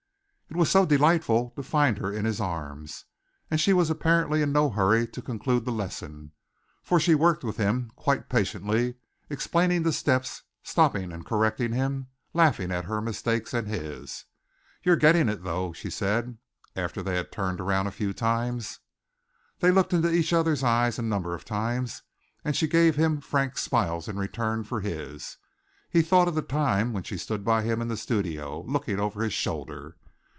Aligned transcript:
It 0.53 0.57
was 0.57 0.69
so 0.69 0.85
delightful 0.85 1.51
to 1.55 1.63
find 1.63 1.97
her 1.99 2.11
in 2.11 2.25
his 2.25 2.41
arms! 2.41 3.05
And 3.49 3.57
she 3.57 3.71
was 3.71 3.89
apparently 3.89 4.41
in 4.41 4.51
no 4.51 4.69
hurry 4.69 5.07
to 5.07 5.21
conclude 5.21 5.63
the 5.63 5.71
lesson, 5.71 6.33
for 6.83 6.99
she 6.99 7.15
worked 7.15 7.45
with 7.45 7.55
him 7.55 7.89
quite 7.95 8.27
patiently, 8.27 8.95
explaining 9.29 9.83
the 9.83 9.93
steps, 9.93 10.43
stopping 10.61 11.13
and 11.13 11.25
correcting 11.25 11.71
him, 11.71 12.07
laughing 12.33 12.69
at 12.69 12.83
her 12.83 12.99
mistakes 12.99 13.53
and 13.53 13.69
his. 13.69 14.25
"You're 14.83 14.97
getting 14.97 15.29
it, 15.29 15.43
though," 15.45 15.71
she 15.71 15.89
said, 15.89 16.37
after 16.75 17.01
they 17.01 17.15
had 17.15 17.31
turned 17.31 17.61
around 17.61 17.87
a 17.87 17.91
few 17.91 18.11
times. 18.11 18.81
They 19.59 19.69
had 19.69 19.75
looked 19.75 19.93
into 19.93 20.11
each 20.13 20.33
other's 20.33 20.65
eyes 20.65 20.99
a 20.99 21.01
number 21.01 21.33
of 21.33 21.45
times 21.45 22.03
and 22.43 22.57
she 22.57 22.67
gave 22.67 22.97
him 22.97 23.21
frank 23.21 23.57
smiles 23.57 24.09
in 24.09 24.17
return 24.17 24.65
for 24.65 24.81
his. 24.81 25.37
He 25.89 26.01
thought 26.01 26.27
of 26.27 26.35
the 26.35 26.41
time 26.41 26.91
when 26.91 27.03
she 27.03 27.17
stood 27.17 27.45
by 27.45 27.63
him 27.63 27.81
in 27.81 27.87
the 27.87 27.95
studio, 27.95 28.63
looking 28.67 28.99
over 28.99 29.23
his 29.23 29.31
shoulder. 29.31 29.95